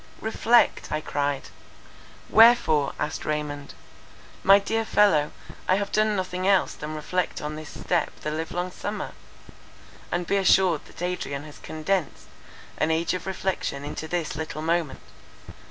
"Reflect!" 0.19 0.91
I 0.91 0.99
cried. 0.99 1.49
"Wherefore?" 2.27 2.93
asked 2.99 3.23
Raymond—"My 3.23 4.57
dear 4.57 4.83
fellow, 4.83 5.31
I 5.67 5.75
have 5.75 5.91
done 5.91 6.15
nothing 6.15 6.47
else 6.47 6.73
than 6.73 6.95
reflect 6.95 7.39
on 7.39 7.55
this 7.55 7.69
step 7.79 8.09
the 8.21 8.31
live 8.31 8.51
long 8.51 8.71
summer; 8.71 9.11
and 10.11 10.25
be 10.25 10.37
assured 10.37 10.85
that 10.85 11.03
Adrian 11.03 11.43
has 11.43 11.59
condensed 11.59 12.25
an 12.79 12.89
age 12.89 13.13
of 13.13 13.27
reflection 13.27 13.85
into 13.85 14.07
this 14.07 14.35
little 14.35 14.63
moment. 14.63 15.01